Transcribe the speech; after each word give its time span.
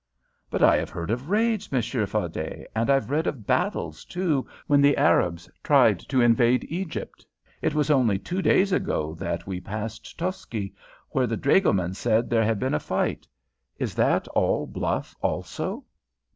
"But 0.49 0.63
I 0.63 0.77
have 0.77 0.89
heard 0.89 1.11
of 1.11 1.29
raids, 1.29 1.71
Monsieur 1.71 2.07
Fardet, 2.07 2.65
and 2.75 2.89
I've 2.89 3.11
read 3.11 3.27
of 3.27 3.45
battles, 3.45 4.03
too, 4.03 4.47
when 4.65 4.81
the 4.81 4.97
Arabs 4.97 5.47
tried 5.61 5.99
to 6.09 6.21
invade 6.21 6.63
Egypt. 6.71 7.23
It 7.61 7.75
was 7.75 7.91
only 7.91 8.17
two 8.17 8.41
days 8.41 8.71
ago 8.71 9.13
that 9.19 9.45
we 9.45 9.61
passed 9.61 10.17
Toski, 10.17 10.73
where 11.11 11.27
the 11.27 11.37
dragoman 11.37 11.93
said 11.93 12.31
there 12.31 12.43
had 12.43 12.57
been 12.57 12.73
a 12.73 12.79
fight. 12.79 13.27
Is 13.77 13.93
that 13.93 14.27
all 14.29 14.65
bluff 14.65 15.15
also?" 15.21 15.85